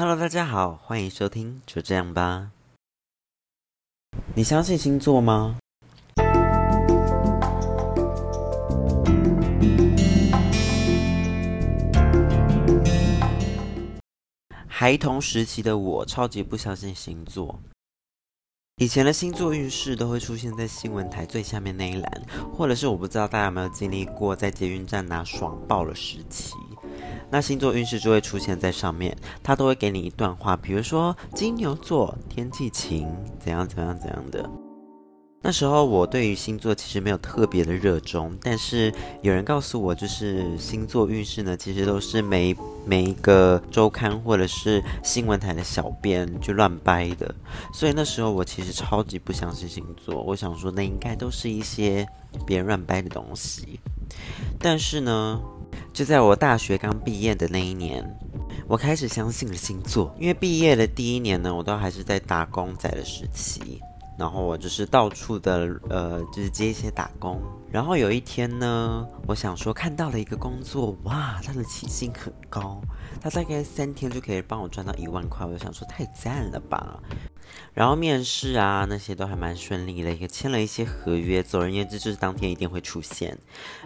[0.00, 2.52] Hello，大家好，欢迎收听，就这样吧。
[4.36, 5.58] 你相信星座吗？
[14.68, 17.58] 孩童时期的我，超级不相信星座。
[18.76, 22.22] 以前的星座运势都会出现在新闻台最下面那一栏，
[22.56, 26.54] 或者是我不知道大家有没有经历过在捷运站拿爽爆的时期，
[27.30, 33.08] 那星座运势就会出现在上面，他都会给你一段话，比如说金牛座天气晴，
[33.38, 34.48] 怎样怎样怎样的。
[35.40, 47.32] 那时候我对于星座其实没有特别的热衷，但是有人告诉我，就是星座运势呢，其实都是每每一个周刊或者是新闻台的小编就乱掰的，
[47.72, 52.04] 所以那时候我其实超级不相信星座，我想说那应该都是一些
[52.44, 53.78] 别人乱掰的东西。
[54.58, 55.40] 但是呢，
[55.92, 58.04] 就在我大学刚毕业的那一年，
[58.66, 63.80] 我开始相信了星座，因为毕业的第一年呢，我都还是在打工仔的时期。
[64.18, 67.40] 然后我就是到处的，呃，就是接一些打工。
[67.70, 72.80] 然后有一天呢，我想说看到了一个工作，哇，他的起薪很高，
[73.20, 75.46] 他大概三天就可以帮我赚到一万块。
[75.46, 76.98] 我就想说太赞了吧。
[77.72, 81.42] 然后面试啊那些都还蛮顺利的，也签了一些合约。
[81.42, 83.38] 总而言之，就是当天一定会出现。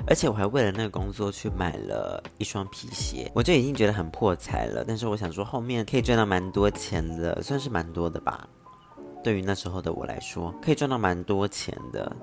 [0.07, 4.85] 而且我还为了那个工作去买了一双皮鞋，我就已经觉得很破财了。
[4.87, 8.49] 但是我想说后面可以赚到蛮多钱的，算是蛮多的吧。
[9.23, 12.15] 对于那时候的我来说，可以赚到蛮多钱的，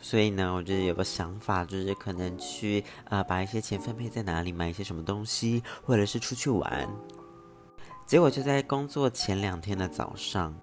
[0.00, 6.88] 所以呢，我就有个想法，就是可能去啊、把一些钱分配在哪里，买一些什么东西，或者是出去玩。
[8.06, 10.54] 结果就在工作前两天的早上，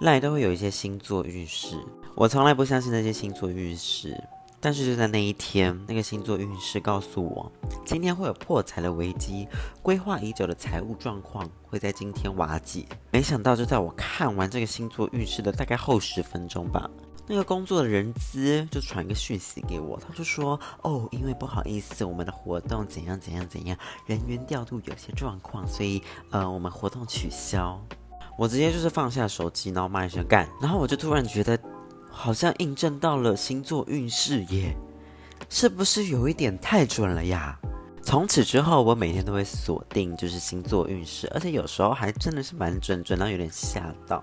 [0.00, 1.76] 赖都会有一些星座运势，
[2.16, 4.20] 我从来不相信那些星座运势。
[4.60, 7.52] 但是就在那一天，那个星座运势告诉我，
[7.84, 9.46] 今天会有破财的危机，
[9.82, 12.84] 规划已久的财务状况会在今天瓦解。
[13.12, 16.90] 没想到，就在我看完这个星座运势的大概后十分钟吧，
[17.28, 27.80] 那个工作的人资就传一个讯息给我，他就说：“哦，因为不好意思，我们的活动怎样怎样怎样，人员调度有些状况，所以呃，我们活动取消。”
[28.36, 31.58] 我直接就是放下手机，然后骂一声干，然后我就突然觉得。
[32.18, 34.76] 好像印证到了星座运势耶，
[35.48, 37.56] 是不是有一点太准了呀？
[38.02, 44.22] 从此之后，我每天都会锁定就是星座运势，而且有时候还真的是蛮准，准到有点吓到。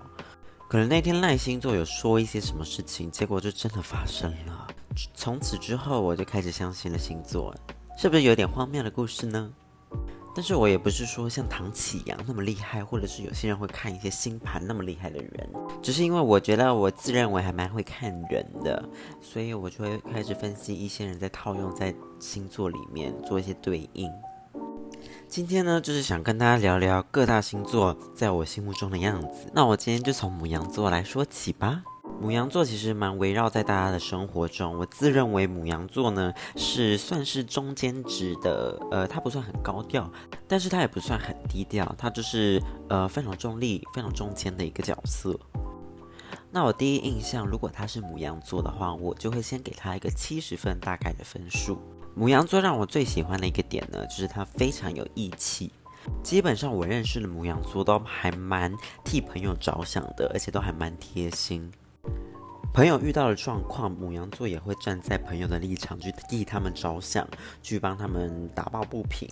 [0.68, 4.68] 可能那天赖星座有说一些什么事情，结果就真的发生了。
[5.14, 7.54] 从此之后，我就开始相信了星座，
[7.96, 9.50] 是不是有点荒谬的故事呢？
[10.36, 15.50] 但是我也不是说像唐綺阳那么厉害，或者是有些人会看一些星盘那么厉害的人，
[15.82, 18.86] 只是因为我觉得我自认为还蛮会看人的，
[19.22, 24.12] 所以我就会开始分析一些人在套用在星座里面做一些对应。
[25.26, 29.50] 今天呢，就是想跟大家聊聊各大星座在我心目中的样子。
[29.54, 31.82] 那我今天就从牡羊座来说起吧。
[32.18, 40.10] 母羊座其实蛮围绕在大家的生活中，我自认为母羊座呢是算是中间值的，呃，他不算很高调，
[40.48, 45.38] 但是他也不算很低调，他就是呃非常中立、非常中间的一个角色。
[46.50, 51.78] 那我第一印象，如果他是母羊座的话，我就会先给他一个七十分大概的分数。
[52.14, 55.70] 母羊座让我最喜欢的一个点呢，就是他非常有义气，
[56.22, 58.74] 基本上我认识的母羊座都还蛮
[59.04, 61.70] 替朋友着想的，而且都还蛮贴心。
[62.72, 67.26] 朋友遇到的状况，母羊座也会站在朋友的立场去替他们着想，
[67.62, 69.26] 去帮他们打抱不平。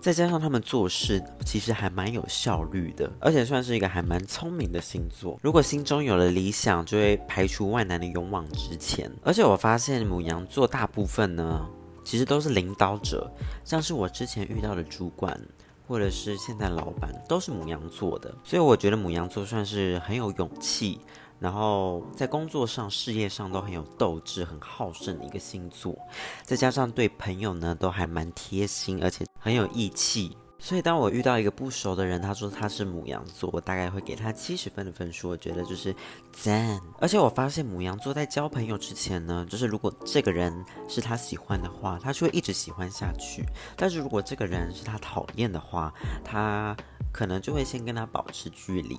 [0.00, 5.38] 再加上他们做事其实还蛮有效率的，而且算是一个还蛮聪明的星座。
[5.42, 9.12] 如果心中有了理想，就会排除万难的勇往直前。
[9.22, 11.68] 而且我发现母羊座大部分呢，
[12.02, 13.30] 其实都是领导者，
[13.62, 15.38] 像是我之前遇到的主管，
[15.86, 18.34] 或者是现在老板，都是母羊座的。
[18.42, 20.98] 所以我觉得母羊座算是很有勇气。
[21.42, 25.98] 然后在工作上、事业上都很有斗志、很好胜的一个星座，
[26.44, 30.36] 再加上对朋友呢都还蛮贴心，而且很有义气。
[30.60, 35.92] 所以当我遇到一个不熟的人，他说他是牡羊座，我大概会给他七十分的分数，我觉得就是
[36.30, 36.80] 赞。
[37.00, 40.54] 而且我发现牡羊座在交朋友之前呢，就是如果这个人
[40.88, 43.42] 是他喜欢的话，他就会一直喜欢下去；
[43.76, 45.92] 但是如果这个人是他讨厌的话，
[46.24, 46.76] 他
[47.12, 48.96] 可能就会先跟他保持距离。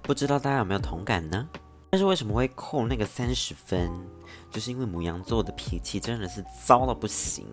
[0.00, 1.46] 不知道大家有没有同感呢？
[1.90, 3.90] 但是为什么会扣那个三十分？
[4.50, 7.46] 就是因为母羊座的脾气真的是糟到不行。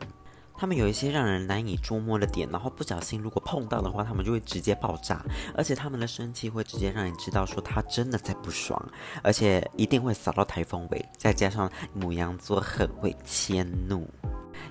[0.57, 5.21] 他们有一些让人难以捉摸的点，然后不小心如果碰到的话，他们就会直接爆炸。
[5.53, 8.81] 而且他们的生气会直接让你知道说他真的在不爽，
[9.21, 11.05] 而且一定会扫到台风尾。
[11.17, 14.09] 再加上母羊座很会迁怒，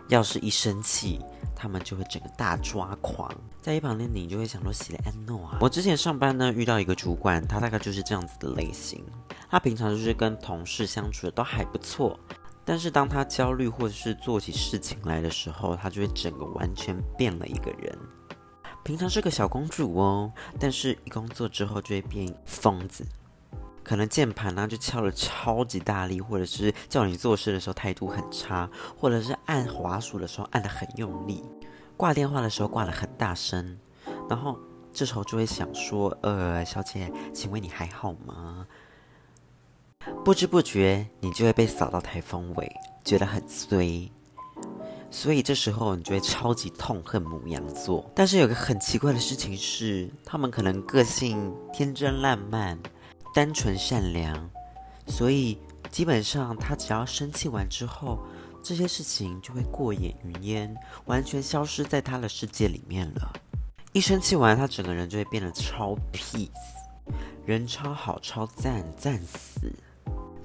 [0.09, 1.21] 要是一生气，
[1.55, 3.31] 他们就会整个大抓狂。
[3.61, 9.05] 在一旁的你就会想说：“喜来安诺啊！”我之前上班呢，遇到一个主管，他大概就是这样子的类型。
[9.55, 12.19] 他平常就是跟同事相处的都还不错，
[12.65, 17.97] 但是当他焦虑或者是做起事情来的时候，他就会整个完全变了一个人。
[18.83, 23.07] 平常是个小公主哦，但是一工作之后就会变疯子。
[23.85, 28.69] 可能键盘呢就敲了超级大力，或者是叫你做事的时候态度很差，
[28.99, 31.45] 或者是按滑鼠的时候按得很用力，
[31.97, 33.79] 挂电话的时候挂得很大声，
[34.29, 34.59] 然后
[34.93, 38.67] 这时候就会想说：“呃，小姐，请问你还好吗？”
[40.25, 42.71] 不知不觉你就会被扫到台风尾，
[43.05, 44.11] 觉得很衰，
[45.11, 48.11] 所以这时候你就会超级痛恨牡羊座。
[48.15, 52.79] 但是有个很奇怪的事情是，他们可能个性天真烂漫。
[53.35, 54.49] 单纯善良，
[55.09, 55.59] 所以
[55.91, 58.21] 基本上他只要生气完之后，
[58.63, 63.33] 这些事情就会过眼云烟，完全消失在他的世界里面了。
[63.93, 66.49] 一生气完，他整个人就会变得超 peace，
[67.45, 69.73] 人超好，超赞，赞死。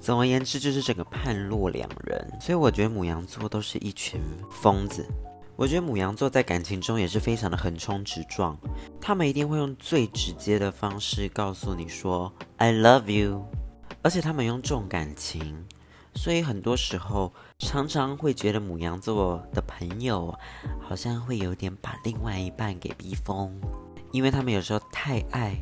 [0.00, 2.38] 总而言之，就是整个判若两人。
[2.40, 4.20] 所以我觉得母羊座都是一群
[4.50, 5.06] 疯子。
[5.56, 8.56] 我觉得母羊座在感情中也是非常的横冲直撞，
[8.98, 13.44] 他们一定会用最直接的方式告诉你说 I love you，
[14.00, 15.66] 而且他们用重感情，
[16.14, 20.34] 所以很多时候常常会觉得母羊座的朋友
[20.80, 23.54] 好像会有点把另外一半给逼疯，
[24.12, 25.54] 因为他们有时候太爱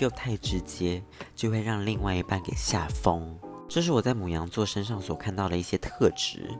[0.00, 1.02] 又太直接，
[1.34, 3.34] 就会让另外一半给吓疯。
[3.70, 6.50] 这是我在母羊座身上所看到的一些特质，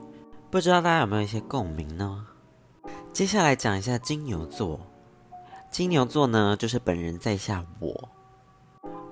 [0.49, 2.25] 不知道大家有没有一些共鸣呢？
[3.11, 4.79] 接下来讲一下金牛座。
[5.69, 8.09] 金牛座呢，就是本人在下我，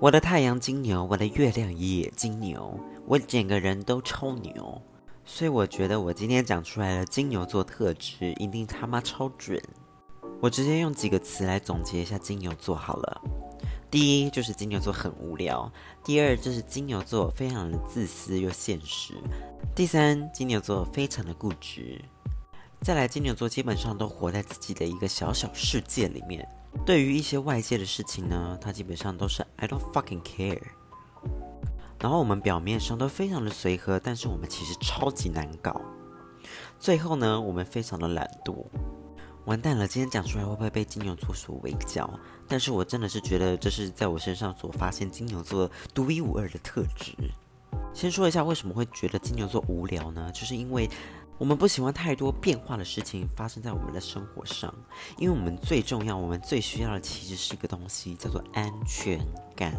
[0.00, 4.80] 我的太阳金牛，我的月亮也金牛，我整个人都超牛，
[5.26, 9.62] 所以我觉得我今天讲出来的金牛座特质一定他妈超准。
[10.40, 13.20] 我直接用几个词来总结一下金牛座好了。
[13.90, 15.70] 第一就是金牛座很无聊，
[16.04, 19.14] 第二就是金牛座非常的自私又现实，
[19.74, 22.00] 第三金牛座非常的固执。
[22.82, 26.48] 再来，金牛座基本上都活在自己的一个小小世界里面。
[26.86, 30.62] 对于一些外界的事情呢，他基本上都是 I don't fucking care。
[31.98, 35.80] 然后我们表面上都非常的随和，但是我们其实超级难搞。
[36.78, 38.64] 最后呢，我们非常的懒惰。
[39.46, 42.08] 完蛋了，今天讲出来会不会被金牛座所围剿？
[42.50, 47.12] 但是我真的是觉得这是在我身上所发现金牛座独一无二的特质。
[47.94, 50.30] 先说一下为什么会觉得金牛座无聊呢？
[50.34, 50.90] 就是因为。
[51.40, 54.74] 我们不喜欢太多变化的事情发生在我们的生活上，
[55.16, 59.18] 因为我们最重要、我们最需要的其实是一个东西，叫做安全
[59.56, 59.74] 感。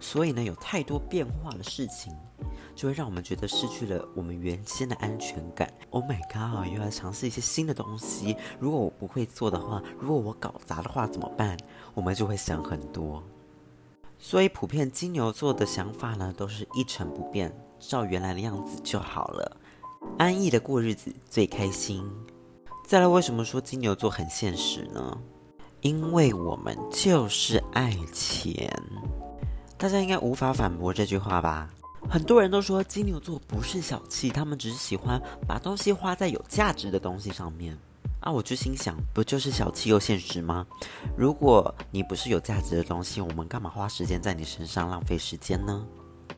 [0.00, 2.12] 所以呢，有太多变化的事情，
[2.74, 5.72] 就会让我们觉得失去了我们原先的安全感。
[5.90, 8.36] Oh my god，又要尝试一些新的东西。
[8.58, 11.56] 如果我不会做的话，如果我搞砸的话怎么办？
[11.94, 13.22] 我们就会想很多。
[14.18, 19.56] 所以，普遍金牛座的想法呢，都是一成不变，照原来的样子就好了。
[20.18, 22.02] 安逸的过日子最开心。
[22.86, 25.18] 再来，为什么说金牛座很现实呢？
[25.82, 28.72] 因为我们就是爱钱。
[29.76, 31.68] 大家应该无法反驳这句话吧？
[32.08, 37.76] 很多人都说金牛座不是小气，他们只是喜欢把东西花在有价值的东西上面。
[38.20, 40.66] 啊，我就心想，不就是小气又现实吗？
[41.16, 45.86] 如果你不是有价值的东西，我们干嘛花时间在你身上浪费时间呢？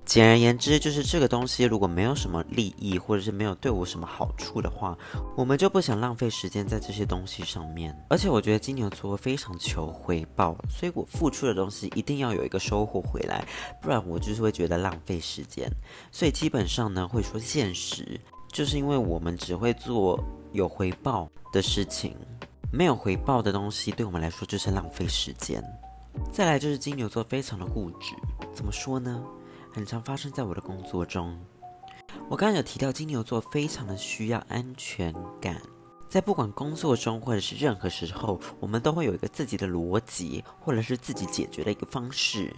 [0.08, 4.96] 简而言之，就是这个东西如果没有什么利益，或者是没有对我什么好处的话，
[5.36, 7.94] 我们就不想浪费时间在这些东西上面。
[8.08, 13.46] 而且我觉得金牛座非常求回报，所以我付出的东西一定要有一个收获回来，
[13.82, 15.70] 不然我就是会觉得浪费时间。
[16.10, 18.18] 所以基本上呢，会说现实，
[18.50, 20.18] 就是因为我们只会做
[20.52, 22.16] 有回报的事情，
[22.72, 25.62] 没有回报的东西对我们来说就是浪费时间。
[26.32, 28.14] 再来就是金牛座非常的固执，
[28.54, 29.22] 怎么说呢？
[29.78, 31.38] 很常发生在我的工作中。
[32.28, 35.62] 我刚刚有提到金牛座非常的需要安全感，
[36.08, 42.52] 在不管工作中或者是任何时候，我们都会有一个自己的逻辑，或者是自己解决的一个方式。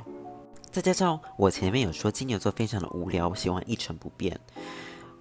[0.71, 4.41] 再加上我前面有说金牛座非常的无聊，喜欢一成不变，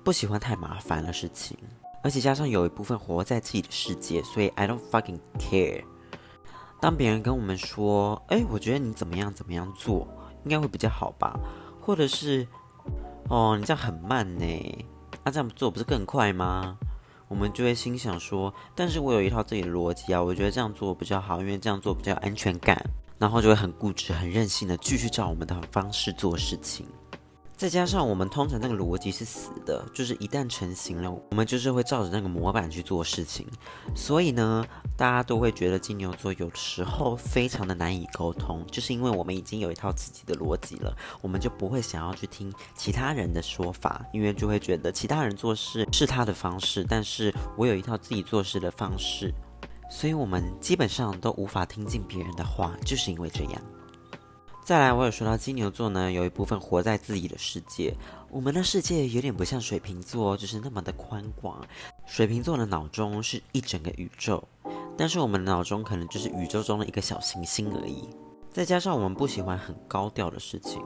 [0.01, 1.57] 不喜欢太麻烦的事情，
[2.01, 5.83] 而且加上有一部分活在自己的世界，所以 I don't fucking care。
[6.79, 10.07] 当别人跟我们说：“哎，我觉得你怎么样怎么样做，
[10.45, 11.37] 应该会比较好吧。”
[11.89, 12.45] 或者是，
[13.29, 14.85] 哦，你这样很慢呢，
[15.23, 16.77] 那、这样做不是更快吗？
[17.27, 22.79] 我们就会心想说，但是我有一套自己的逻辑啊，我觉得这样做比较好，因为这样做比较有安全感，
[23.17, 26.85] 然后就会很固执、很任性的继续照我们的方式做事情。
[27.59, 33.45] 再加上我们通常那个逻辑是死的，就是一旦成型了，我们就是会照着那个模板去做事情。
[33.93, 49.33] 所以呢，大家都会觉得金牛座有时候非常的难以沟通，就是因为我们已经有一套自己的逻辑了，我们就不会想要去听其他人的说法，因为就会觉得其他人做事是他的方式，但是我有一套自己做事的方式，
[49.91, 53.61] 所以我们基本上都无法听进别人的话，就是因为这样。
[54.69, 57.91] 再来，我有说到金牛座呢，有一部分活在自己的世界。
[58.29, 61.59] 我们的世界有点不像水瓶座，就是那么的宽广。
[62.05, 64.47] 水瓶座的脑中是一整个宇宙，
[64.95, 68.07] 但是我们的脑中可能就是宇宙中的一个小行星而已。
[68.51, 70.79] 再加上我们不喜欢很高调的事情，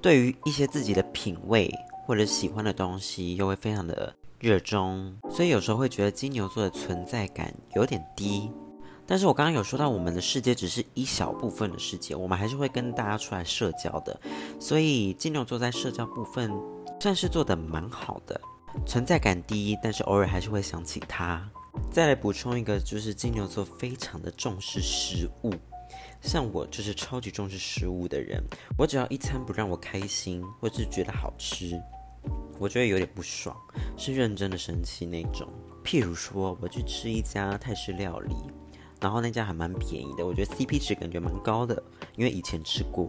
[0.00, 1.70] 对于一些自己的品味
[2.06, 8.50] 或者喜欢的东西，又会非常的热衷，所以有时候会觉得金牛座的存在感有点低。
[9.08, 14.20] 但是我刚刚有说到，我们的世界只是一小部分的世界，我们还是会跟大家出来社交的，
[14.60, 16.52] 所以金牛座在社交部分
[17.00, 18.38] 算是做得蛮好的，
[18.86, 21.42] 存在感低，但是偶尔还是会想起他。
[21.90, 25.54] 再来补充一个，就是金牛座非常的重视食物，
[26.20, 28.44] 像我就是超级重视食物的人，
[28.76, 31.80] 我只要一餐不让我开心，或是觉得好吃，
[32.58, 33.56] 我觉得有点不爽，
[33.96, 35.48] 是认真的生气那种。
[35.82, 38.34] 譬如说，我去吃一家泰式料理。
[39.00, 41.82] 然后那家还蛮便宜的，我觉得 CP 值感觉蛮高的，
[42.16, 43.08] 因为以前吃过。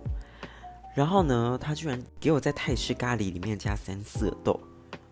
[0.96, 4.60] 然后呢，他居然给我在泰式咖喱里面加三色豆，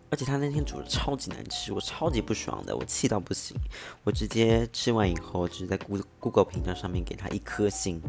[0.09, 3.55] 而且他那天煮的超级难吃，我超级不爽的，我气到不行。
[4.03, 8.01] 我直接吃完以后，就是在 Google Google 评价上面给他一颗星，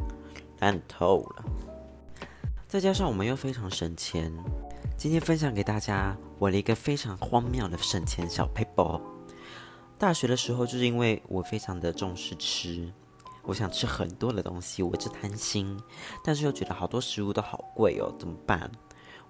[0.61, 1.45] 烂透了。
[2.67, 4.33] 再加上我们又非常省钱，
[4.97, 9.01] 今天分享给大家我的一个非常荒谬的省钱小 paper。
[9.99, 12.93] 大学的时候，就是因为我非常的重视吃，
[13.43, 15.77] 我想吃很多的东西，我一直贪心，
[16.25, 18.71] 但是又觉得好多食物都好贵哦，怎么办？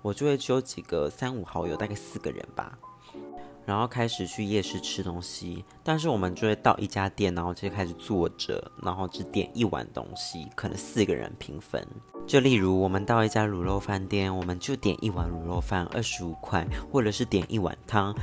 [0.02, 2.78] 我就会揪几个三五好友，大概四个人吧，
[3.64, 5.64] 然后开始去夜市吃东西。
[5.82, 11.84] 但是我们就会到一家店，然后就开始坐着，然后只点一碗东西，可能四个人平分。
[12.26, 18.14] 就例如我们到一家卤肉饭店，我们就点一碗卤肉饭，二十五块，或者是点一碗汤，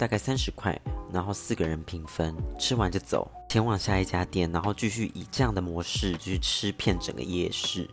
[0.00, 0.80] 大概三十块。
[1.12, 7.90] 然后四个人平分，吃完就走，前往下一家店，然后继续以这样的模式去吃遍整个夜市，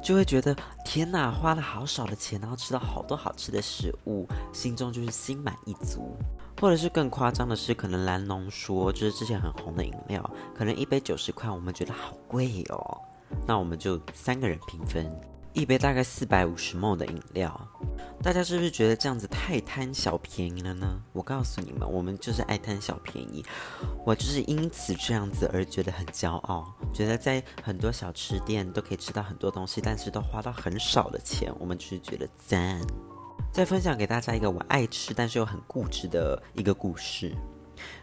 [0.00, 6.16] 就会觉得天哪，花了好少的钱，然后吃到好多好吃的食物，心中就是心满意足。
[6.60, 13.00] 或者是更夸张的是，可能蓝龙说就是之前很红的饮料，可能一杯九十块，我们觉得好贵哦，
[13.48, 15.04] 那我们就三个人平分。
[15.54, 17.68] 一杯大概四百五十 ml 的饮料，
[18.20, 21.00] 大家是不是觉得这样子太贪小便宜了呢？
[21.12, 23.44] 我告诉你们，我们就是爱贪小便宜。
[24.04, 32.80] 我就是因此这样子而觉得很骄傲，觉得在很多小吃店都可以吃到很多东西，但是都花到很少的钱，我们就是觉得赞。
[33.52, 37.32] 再分享给大家一个我爱吃但是又很固执的一个故事，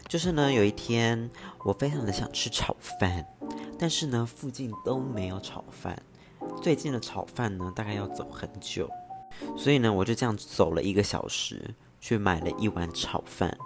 [0.08, 1.30] 就是呢，有一天
[1.66, 3.26] 我非常的想吃炒饭，
[3.78, 6.02] 但是呢，附近都没有炒饭。
[6.62, 8.88] 最近的炒饭呢，大概要走很久，
[9.56, 13.56] 所以呢，我就这样走了一个小时，去买了一碗炒饭。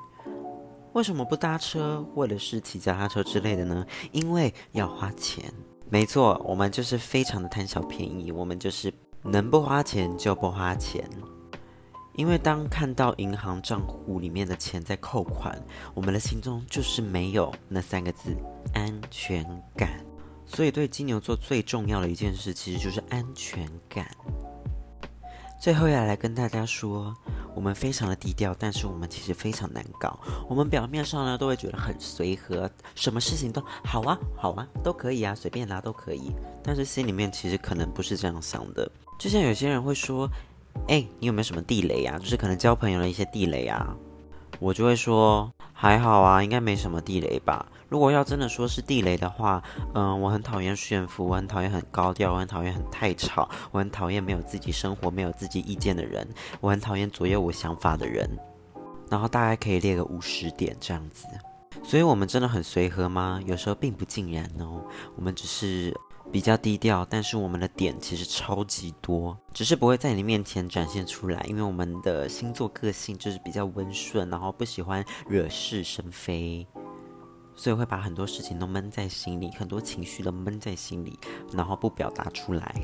[0.92, 3.86] 为什么不搭车或者是骑脚踏车之类的呢？
[4.12, 5.52] 因为要花钱。
[5.90, 8.92] 没错，我们就是非常的贪小便宜，我们就是
[9.22, 11.08] 能不花钱就不花钱。
[12.14, 18.34] 因为当看到银行账户里面的钱在扣款，我们的心中就是没有那三个字
[18.72, 19.44] 安全
[19.76, 20.02] 感。
[20.46, 24.08] 所以，对金牛座最重要的一件事，其实就是安全感。
[25.58, 27.12] 最后要来跟大家说，
[27.54, 30.20] 我们非常的低调，但是我们其实非常难搞。
[30.48, 36.32] 我们表面上呢，都会觉得很随和，什么事情都好啊，好啊，都可以啊，随便拿都可以。
[36.62, 38.88] 但是心里面其实可能不是这样想的。
[39.18, 40.30] 就像有些人会说
[40.88, 42.18] ：“哎，你有没有什么地雷啊？
[42.18, 43.96] 就是可能交朋友的一些地雷啊。”
[44.60, 49.62] 我就会说：“还好啊，应该没什么地雷吧。”如果要真的说是地雷的话，
[49.94, 56.26] 嗯，我很讨厌炫富，我很讨厌很高调，我很讨厌很太吵，我很讨厌没有自己生活、没有自己意见的人，
[56.60, 58.28] 我很讨厌左右我想法的人。
[59.08, 61.26] 然后大概可以列个五十点这样子。
[61.84, 63.40] 所以我们真的很随和吗？
[63.46, 64.82] 有时候并不尽然哦。
[65.14, 65.94] 我们只是
[66.32, 76.66] 比较低调，但是我们的点其实超级多，只是不会在你面前展现出来，因为我们的星座个性就是比较温顺，然后不喜欢惹是生非。
[77.56, 81.18] 所以会把很多事情都闷在心里，很多情绪都闷在心里，
[81.52, 82.74] 然后不表达出来，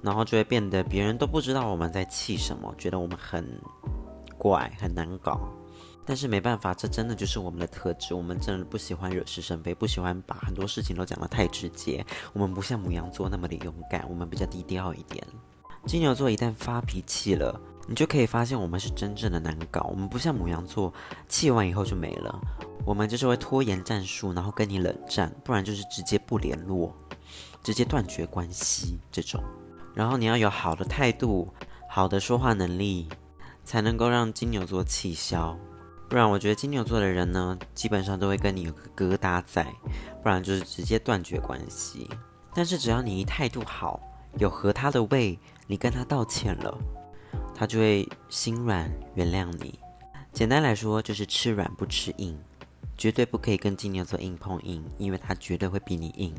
[0.00, 3.44] 然后就会变得别人都不知道我们在气什么，觉得我们很
[4.38, 5.40] 怪，很难搞。
[6.06, 8.12] 但是没办法，这真的就是我们的特质。
[8.12, 12.04] 我们真的不喜欢惹是生非，不喜欢把很多事情都讲得太直接。
[12.34, 15.26] 我们不像牡羊座那么的勇敢，我们比较低调一点。
[15.86, 19.82] 金牛座一旦发脾气了，你就可以发现我们是真正的难搞。
[19.90, 20.92] 我们不像母羊座，
[21.28, 22.40] 气完以后就没了。
[22.84, 26.94] 我们就是会拖延战术，然后跟你冷战，不然就是直接不联络，
[27.62, 29.42] 直接断绝关系这种。
[29.94, 31.48] 然后你要有好的态度，
[31.88, 33.08] 好的说话能力，
[33.64, 35.56] 才能够让金牛座气消。
[36.08, 39.66] 不然，我觉得金牛座的人呢，基本上都会跟你有个疙瘩在，
[40.22, 42.08] 不然就是直接断绝关系。
[42.54, 43.98] 但是只要你一态度好，
[44.38, 46.76] 有合他的胃，你跟他道歉了，
[47.54, 49.78] 他就会心软原谅你。
[50.32, 52.38] 简单来说，就是吃软不吃硬。
[52.96, 56.32] 绝对不可以跟金牛座硬碰硬，因为他绝对会比你硬。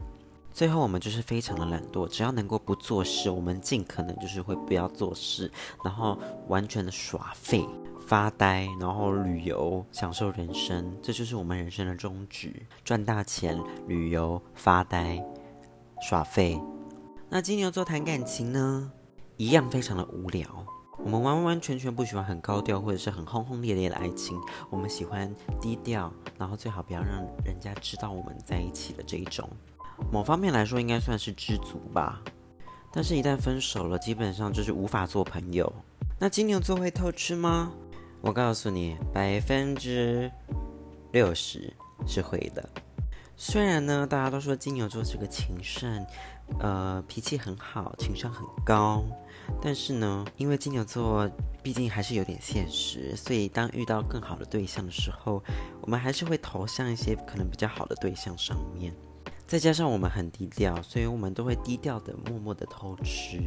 [0.54, 5.52] 最后，我们就是非常的懒惰，只要能够不做事，我们尽可能就是会不要做事，
[5.84, 6.18] 然后
[6.48, 7.68] 完全的耍废、
[8.08, 12.54] 发呆，然后旅游、享受人生，这就是我们人生的宗旨：
[12.86, 15.22] 赚大钱、旅游、发呆、
[16.02, 16.58] 耍废。
[17.28, 18.90] 那金牛座谈感情呢，
[19.36, 20.65] 一样非常的无聊。
[21.06, 25.32] 我们完完全全不喜欢很高调或者是很轰轰烈烈的爱情，我们喜欢
[25.62, 29.48] 低调，然后最好不要让人家知道我们在一起的这一种。
[30.12, 32.20] 某方面来说，应该算是知足吧。
[32.92, 35.72] 但是，一旦分手了，基本上就是无法做朋友。
[36.20, 37.72] 那金牛座会偷吃吗？
[38.22, 40.32] 我告诉你，百分之
[41.12, 41.72] 六十
[42.08, 42.68] 是会的。
[43.38, 46.04] 虽然呢，大家都说金牛座是个情圣，
[46.60, 49.04] 呃，脾气很好，情商很高。
[49.62, 51.30] 但是呢，因为金牛座
[51.64, 55.44] 毕竟还是有点现实，所以当遇到更好的对象的时候，
[55.82, 58.94] 我们还是会投向一些可能比较好的对象上面。
[59.48, 63.40] 再加上我们很低调，所以我们都会低调的、默默的偷吃，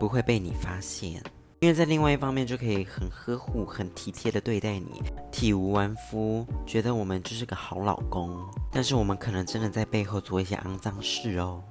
[0.00, 1.22] 不会被你发现。
[1.60, 8.38] 因为在另外一方面就可以很呵护、很体贴的对待你，体无完肤，觉得我们就是个好老公。
[8.70, 11.62] 但是我们可能真的在背后做一些肮脏事哦。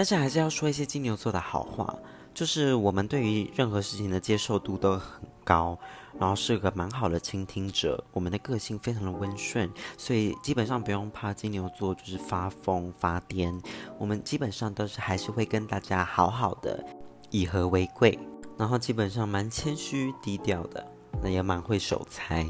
[0.00, 1.94] 但是还是要说一些金牛座的好话。
[2.32, 5.78] 就是我们对于任何事情的接受度都很高，
[6.18, 8.02] 然后是个蛮好的倾听者。
[8.14, 13.60] 我们的个性非常的温顺，所以基本上不用怕金牛座就是发疯发癫。
[13.98, 16.82] 我们基本上都是还是会跟大家好好的，
[17.28, 18.18] 以和为贵。
[18.56, 20.82] 然后基本上蛮谦虚低调的，
[21.22, 22.46] 那也蛮会守财，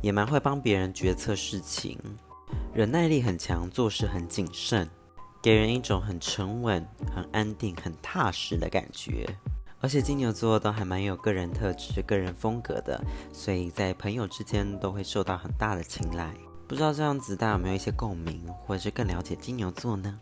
[0.00, 1.98] 也蛮会帮别人决策事情，
[2.72, 4.88] 忍耐力很强，做事很谨慎。
[5.46, 9.24] 给人一种很沉稳、很安定、很踏实的感觉，
[9.80, 13.00] 而且金牛座都还蛮有个人特质、个人风格的，
[13.32, 16.34] 所以在朋友之间都会受到很大的青睐。
[16.66, 20.18] 不知道这样子大家有没有一些共鸣，或者是更了解金牛座呢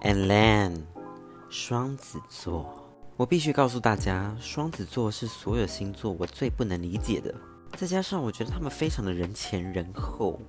[0.00, 0.82] ？And then，
[1.48, 2.84] 双子座，
[3.16, 7.32] 我必须告诉大家，双子座是所有星座我最不能理解的，
[7.76, 10.40] 再加上我觉得他们非常的人前人后。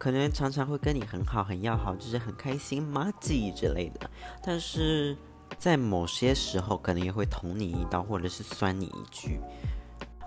[0.00, 4.10] 可能常常会跟你很好、很要好，就是很开心、麻吉之类的。
[4.42, 5.14] 但是
[5.58, 9.38] 在某些时候，可能也会捅你一刀，或者是酸你一句，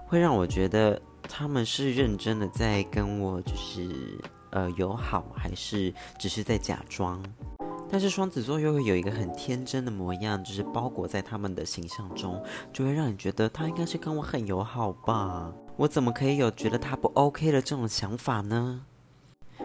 [0.05, 3.89] 会让我觉得他们是认真的在跟我就是
[4.51, 7.19] 呃友好，还是只是在假装？
[7.89, 12.39] 但是双子座又会有一个很天真的模样，就是包裹在他们的形象中，
[12.71, 15.51] 就会让你觉得他应该是跟我很友好吧？
[15.77, 18.85] 我怎么可以有觉得他不 OK 的这种想法呢？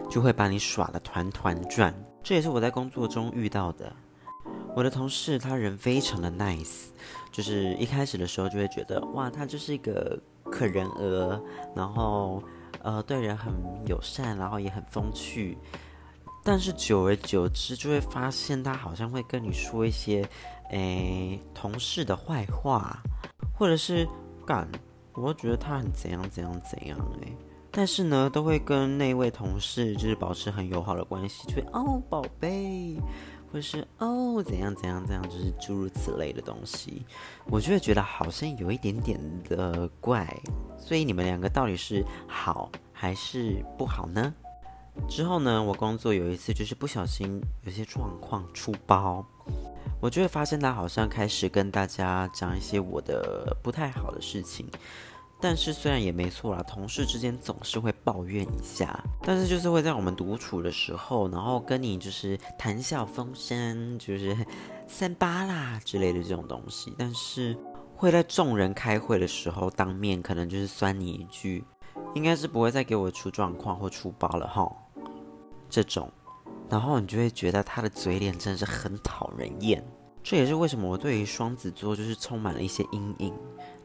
[0.09, 1.93] 就会把你耍得团团转，
[2.23, 3.93] 这也是我在工作中遇到的。
[4.75, 6.87] 我的同事他人非常的 nice，
[7.31, 11.41] 就是一开始的时候就会觉得哇，他就是一个可人儿，
[11.75, 12.41] 然后
[12.81, 13.53] 呃对人很
[13.85, 15.57] 友善，然后也很风趣。
[16.43, 20.27] 但是久而久之就会发现他好像会跟你说一些
[20.69, 22.97] 诶同事的坏话，
[23.53, 24.07] 或者是
[24.45, 24.67] 干，
[25.13, 27.37] 我觉得他很怎样怎样怎样诶。
[27.71, 32.97] 但是呢，都会跟那位同事就是保持很友好的关系，就会哦宝贝，
[33.51, 37.05] 或是哦怎样怎样怎样，就是诸如此类的东西，
[37.45, 40.27] 我就会觉得好像有一点点的怪。
[40.77, 44.33] 所以你们两个到底是好还是不好呢？
[45.07, 49.23] 之后呢，我工作有一次就是不小心有些状况出包，
[50.01, 54.65] 我就会发现他好像开始跟大家讲一些我的不太好的事情。
[55.41, 64.35] 但是虽然也没错啦，同事之间总是会抱怨一下，但是就是会在我们独处的时候，然后跟你就是谈笑风生，就是
[64.87, 66.93] 三八啦之类的这种东西。
[66.97, 67.57] 但是
[67.95, 71.63] 会在众人开会的时候，当面可能就是酸你一句，
[72.13, 74.69] 应该是不会再给我出状况或出包了哈。
[75.69, 76.11] 这种，
[76.69, 79.81] 然后你就会觉得他的嘴脸真的是很讨人厌。
[80.21, 83.33] 这也是为什么我对于双子座就是充满了一些阴影。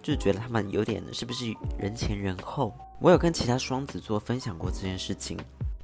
[0.05, 1.47] 就觉得他们有点是不是
[1.79, 2.75] 人前人后？
[3.01, 5.39] 我有跟其他双子座分享过这件事情，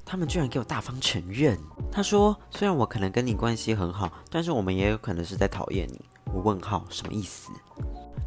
[0.04, 1.58] 他们居然给我大方承认。
[1.90, 6.04] 他说：“虽然我可能跟你关系很好，但是我们也有可能是在讨厌你。”
[6.34, 7.50] 我问号什么意思？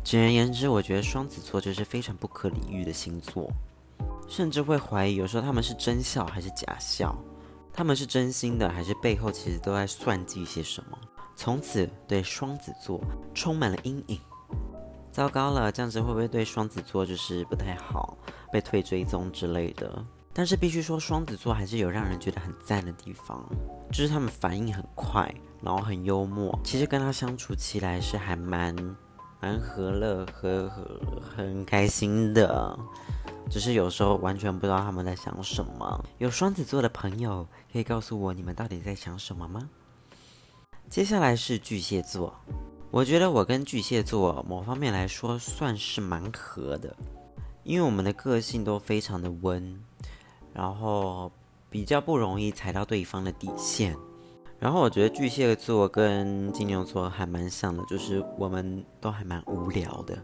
[0.04, 3.50] 简而言之，我觉得双子座就是非常不可理喻的星座，
[4.28, 7.16] 甚至会怀疑有时候他们是真笑还是假笑，
[7.72, 10.98] 他们是真心的还是背后其实都在算计些什么。
[11.36, 13.00] 从此对双子座
[13.36, 14.20] 充满了阴影。
[15.14, 18.18] 糟糕了，这样子会不会对双子座就是不太好，
[18.52, 20.04] 被退追踪之类的？
[20.34, 23.48] 但是必须说，双子座还是有让人觉得很赞的地方，
[23.92, 26.60] 就是他们反应很快，然后很幽默。
[26.64, 28.76] 其实跟他相处起来是还蛮
[29.40, 32.76] 蛮和乐和和很开心的，
[33.52, 36.04] 只是有时候完全不知道他们在想什么。
[36.18, 39.70] 有双子座的朋友可以告诉我，你们到底在想什么吗？
[40.90, 42.34] 接下来是巨蟹座。
[42.94, 46.96] 我觉得我跟巨蟹座某方面来说算是蛮合的，
[47.64, 49.84] 因为我们的个性都非常的温，
[50.54, 51.32] 然后
[51.72, 53.98] 比较不容易踩到对方的底线。
[54.60, 60.16] 然后我觉得巨蟹座跟金牛座还蛮像的，就是我们都还蛮无聊的，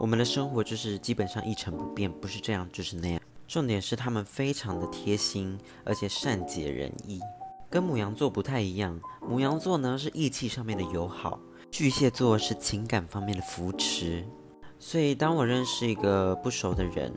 [0.00, 3.20] 我们的生活就是基本上一成不变，不是这样就是那样。
[3.46, 7.20] 重点是他们非常的贴心，而且善解人意，
[7.70, 9.00] 跟牡羊座不太一样。
[9.22, 11.38] 牡羊座呢是义气上面的友好。
[11.70, 14.24] 巨蟹座是情感方面的扶持，
[14.78, 17.12] 所以当我认识一个不熟的人，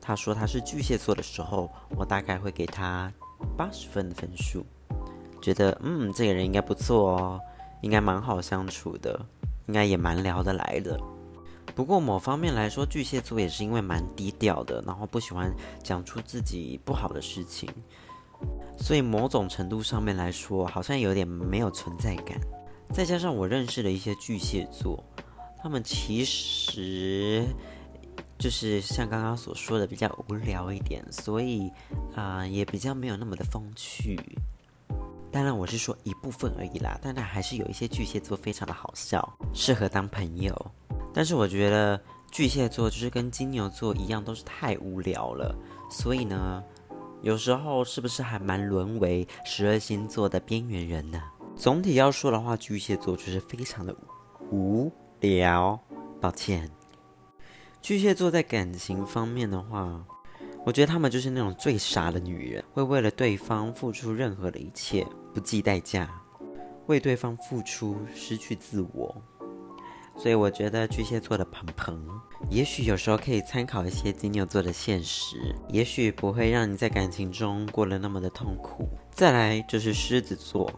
[0.00, 3.10] 他说他是巨蟹座的时候，我大概会给他
[3.56, 4.66] 八十分的分数，
[5.40, 7.40] 觉得嗯，这个人应该不错哦，
[7.80, 9.18] 应该蛮好相处的，
[9.66, 11.00] 应该也蛮聊得来的。
[11.74, 15.50] 不过某方面来说，巨蟹座也是因为蛮低调的，然后不喜欢
[15.82, 17.68] 讲出自己不好的事情，
[18.78, 22.38] 所以某种程度上面来说，好像有点没有存在感。
[22.92, 25.04] 再加上我认识的一些巨蟹座，
[25.62, 27.44] 他们其实
[28.38, 31.70] 就是像刚刚所说的比较无聊一点，所以
[32.14, 34.18] 啊、也比较没有那么的风趣。
[35.30, 40.54] 当然我是说一部分而已啦，当然还是有一些巨蟹座非常的好笑，适合当朋友。
[41.12, 45.54] 但是我觉得巨蟹座就是跟金牛座一样，都是太无聊了，
[45.90, 46.64] 所以呢，
[47.20, 51.22] 有时候是不是还蛮沦为十二星座的边缘人呢？
[51.56, 53.96] 总体要说的话，巨蟹座就是非常的
[54.50, 55.80] 无聊。
[56.20, 56.70] 抱歉，
[57.80, 60.04] 巨蟹座在感情方面的话，
[60.64, 66.10] 我觉得他们就是那种最傻的女人，会为了对方付出任何的一切，不计代价，
[66.86, 69.14] 为对方付出，失去自我。
[70.16, 72.02] 所以我觉得巨蟹座的朋朋，
[72.50, 78.88] 也许有时候可以参考一些金牛座的现实，也许不会让你在感情中过得那么的痛苦。
[79.10, 80.70] 再来就是狮子座。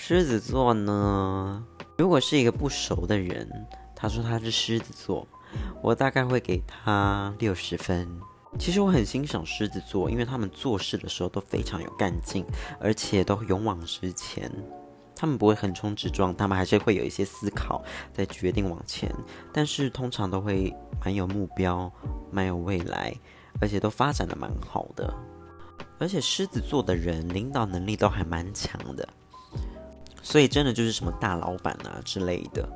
[0.00, 1.62] 狮子座呢，
[1.98, 3.48] 如果是一个不熟的人，
[3.96, 5.26] 他说他是狮子座，
[5.82, 8.08] 我大概会给他六十分。
[8.60, 12.46] 其实我很欣赏狮子座，因为他们做事的时候都非常有干劲，
[12.80, 14.48] 而且都勇往直前。
[15.16, 17.82] 他们不会横冲直撞，他们还是会有一些思考，
[18.12, 19.12] 再决定往前。
[19.52, 20.72] 但是通常都会
[21.04, 21.92] 蛮有目标，
[22.30, 23.12] 蛮有未来，
[23.60, 25.12] 而且都发展的蛮好的。
[25.98, 29.06] 而且狮子座的人领导能力都还蛮强的。
[30.22, 32.68] 所以真的就是什么大老板啊之类的，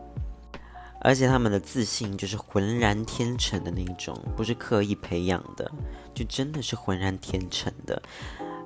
[1.00, 5.70] 而且他们的自信就是浑然天成的那种，不是刻意培养的，
[6.14, 8.00] 就真的是浑然天成的。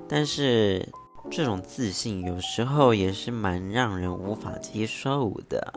[0.07, 0.87] 但是
[1.29, 5.73] 这种自信有时候也是蛮让人无法接受的，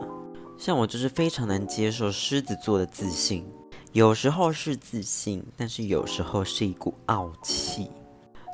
[0.57, 3.45] 像我就是非常难接受狮子座的自信，
[3.91, 7.89] 有时候是自信，但是有时候是一股傲气，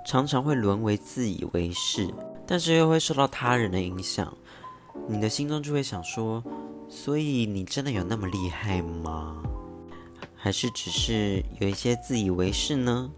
[0.08, 2.08] 常常会沦为自以为是，
[2.48, 4.36] 但是又会受到他人的影响。
[5.08, 6.44] 你的心中就会想说，
[6.90, 9.36] 所以你真的有那么厉害吗？
[10.36, 13.12] 还是只是有一些自以为是呢？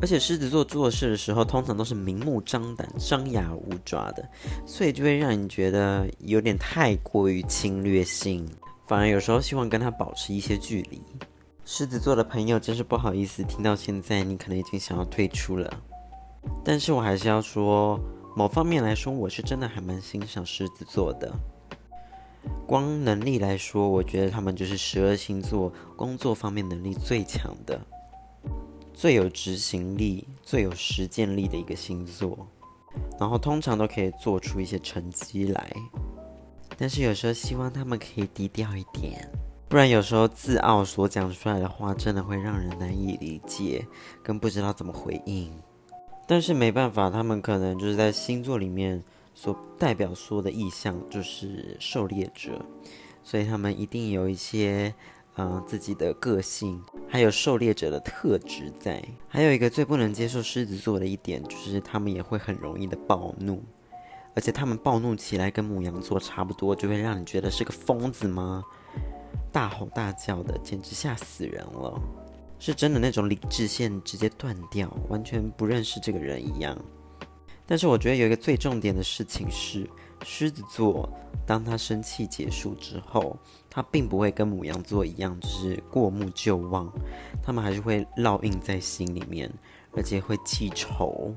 [0.00, 4.28] 而且狮子座做事的时候，通常都是明目张胆、张牙舞爪的，
[4.66, 8.46] 所以就会让你觉得有点太过于侵略性，
[8.86, 11.02] 反而有时候希望跟他保持一些距离。
[11.64, 15.72] 狮子座的朋友真是不好意思，听到现在你可能已经想要退出了，
[16.64, 17.98] 但是我还是要说。
[18.36, 21.32] 某方面来说，我是真的还蛮欣赏狮子座的。
[22.66, 27.80] 光能力来说，我觉得他们就是十二星座工作方面能力最强的、
[28.92, 32.46] 最有执行力、最有实践力的一个星座。
[33.18, 35.72] 然后通常都可以做出一些成绩来。
[36.76, 39.26] 但是有时候希望他们可以低调一点，
[39.66, 43.86] 不然有时候自傲所讲出来的话，真的会让人难以理解，
[44.22, 45.50] 更不知道怎么回应。
[46.26, 49.02] 但是没办法，他们可能就是在星座里面
[49.34, 52.60] 所代表说的意象就是狩猎者，
[53.22, 54.94] 所以他们一定有一些
[55.38, 59.04] 嗯、自己的个性，还有狩猎者的特质在。
[59.28, 63.62] 还有一个最不能接受狮子座的一点，就是他们也会很容易的暴怒，
[64.34, 68.64] 而且他们暴怒起来跟母羊座差不多，就会让你觉得是个疯子吗？
[69.52, 72.00] 大吼大叫的，简直吓死人了，
[72.58, 76.76] 是真的那种理智线直接断掉，完全不认识这个人一样。
[77.66, 79.88] 但是我觉得有一个最重点的事情是，
[80.24, 81.08] 狮子座
[81.44, 83.36] 当他生气结束之后，
[83.68, 86.90] 他并不会跟母羊座一样，就是过目就忘，
[87.42, 89.52] 他们还是会烙印在心里面，
[89.92, 91.34] 而且会记仇。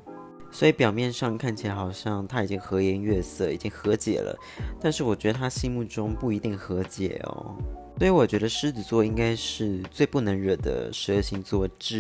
[0.52, 4.36] 所以表面上看起来好像他已经和颜悦色，已经和解了，
[4.80, 7.56] 但是我觉得他心目中不一定和解哦。
[8.00, 11.98] 所以我觉得狮子座应该是最不能惹的十二星座之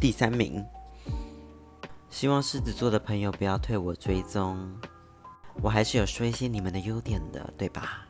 [0.00, 0.64] 第三名。
[2.08, 4.72] 希望狮子座的朋友不要退我追踪，
[5.60, 8.06] 我还是有说一些你们的优点的，对吧？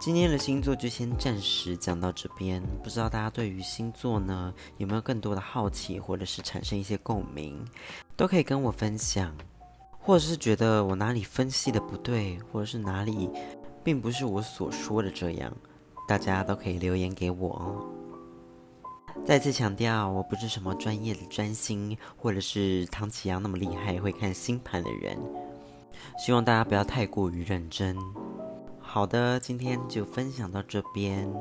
[0.00, 7.62] 今天的星座就先暂时讲到这边，不知道大家对于星座呢有没有更多的好奇，或者是产生一些共鸣，
[8.16, 9.36] 都可以跟我分享，
[10.00, 13.28] 或者是觉得我哪里分析的不对，或者是哪里
[13.84, 15.52] 并不是我所说的这样，
[16.08, 17.84] 大家都可以留言给我哦。
[19.24, 25.16] 再次强调，我不是什么专业的占星，或者是唐綺阳那么厉害会看星盘的人，
[26.18, 27.96] 希望大家不要太过于认真。
[28.80, 31.32] 好的，今天就分享到这边，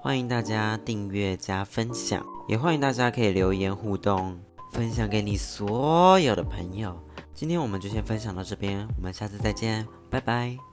[0.00, 4.38] 欢迎大家订阅加分享，也欢迎大家可以留言互动，
[4.72, 6.98] 分享给你所有的朋友。
[7.32, 10.67] 今天我们就先分享到这边，我们下次再见，拜拜。